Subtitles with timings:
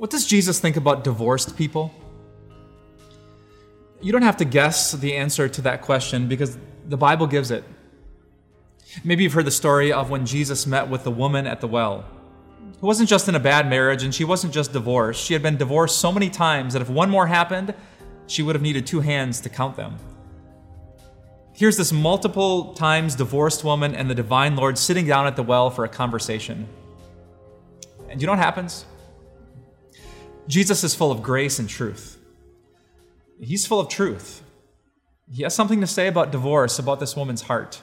[0.00, 1.92] What does Jesus think about divorced people?
[4.00, 6.56] You don't have to guess the answer to that question because
[6.88, 7.64] the Bible gives it.
[9.04, 12.06] Maybe you've heard the story of when Jesus met with the woman at the well,
[12.80, 15.22] who wasn't just in a bad marriage and she wasn't just divorced.
[15.22, 17.74] She had been divorced so many times that if one more happened,
[18.26, 19.98] she would have needed two hands to count them.
[21.52, 25.68] Here's this multiple times divorced woman and the divine Lord sitting down at the well
[25.68, 26.66] for a conversation.
[28.08, 28.86] And you know what happens?
[30.48, 32.18] Jesus is full of grace and truth.
[33.40, 34.42] He's full of truth.
[35.32, 37.80] He has something to say about divorce, about this woman's heart.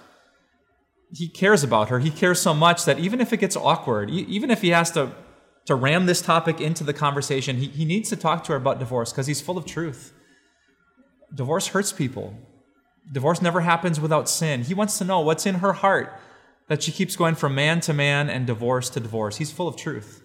[1.13, 1.99] He cares about her.
[1.99, 5.11] He cares so much that even if it gets awkward, even if he has to,
[5.65, 8.79] to ram this topic into the conversation, he, he needs to talk to her about
[8.79, 10.13] divorce because he's full of truth.
[11.33, 12.37] Divorce hurts people.
[13.11, 14.63] Divorce never happens without sin.
[14.63, 16.13] He wants to know what's in her heart
[16.67, 19.37] that she keeps going from man to man and divorce to divorce.
[19.37, 20.21] He's full of truth.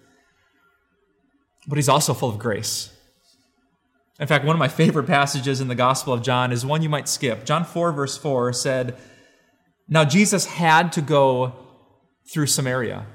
[1.67, 2.89] But he's also full of grace.
[4.19, 6.89] In fact, one of my favorite passages in the Gospel of John is one you
[6.89, 7.45] might skip.
[7.45, 8.95] John 4, verse 4 said,
[9.87, 11.53] Now Jesus had to go
[12.25, 13.05] through Samaria.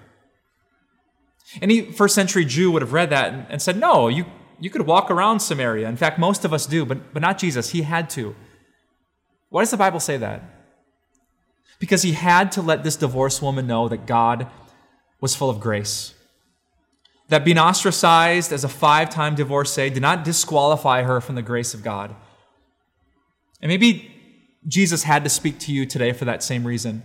[1.63, 4.27] Any first century Jew would have read that and said, No, you,
[4.61, 5.89] you could walk around Samaria.
[5.89, 7.71] In fact, most of us do, but, but not Jesus.
[7.71, 8.35] He had to.
[9.49, 10.43] Why does the Bible say that?
[11.79, 14.49] Because he had to let this divorced woman know that God
[15.21, 16.13] was full of grace
[17.29, 21.75] that being ostracized as a five time divorcee did not disqualify her from the grace
[21.75, 22.15] of God.
[23.61, 24.15] And maybe
[24.67, 27.03] Jesus had to speak to you today for that same reason.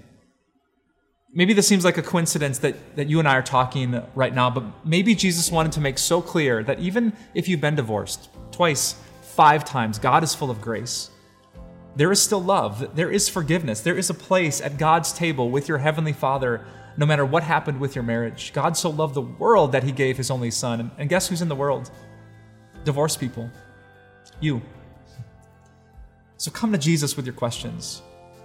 [1.36, 4.52] Maybe this seems like a coincidence that, that you and I are talking right now,
[4.52, 8.96] but maybe Jesus wanted to make so clear that even if you've been divorced twice,
[9.22, 11.10] five times, God is full of grace.
[11.96, 15.68] There is still love, there is forgiveness, there is a place at God's table with
[15.68, 16.66] your Heavenly Father
[16.98, 18.54] no matter what happened with your marriage.
[18.54, 20.92] God so loved the world that he gave his only son.
[20.98, 21.90] And guess who's in the world?
[22.84, 23.50] Divorced people.
[24.40, 24.62] You.
[26.38, 28.02] So come to Jesus with your questions.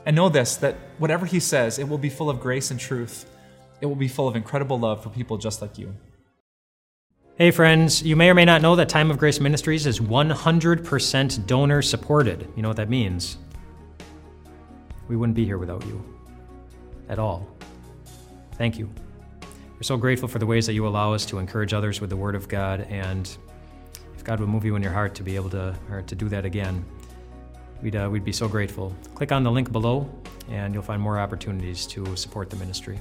[0.07, 3.27] And know this that whatever he says, it will be full of grace and truth.
[3.81, 5.95] It will be full of incredible love for people just like you.
[7.37, 11.47] Hey, friends, you may or may not know that Time of Grace Ministries is 100%
[11.47, 12.49] donor supported.
[12.56, 13.39] You know what that means?
[15.09, 16.03] We wouldn't be here without you.
[17.09, 17.49] At all.
[18.53, 18.91] Thank you.
[19.77, 22.17] We're so grateful for the ways that you allow us to encourage others with the
[22.17, 23.29] Word of God, and
[24.17, 26.29] if God would move you in your heart to be able to, or to do
[26.29, 26.85] that again,
[27.81, 28.95] we'd, uh, we'd be so grateful.
[29.15, 30.11] Click on the link below,
[30.51, 33.01] and you'll find more opportunities to support the ministry.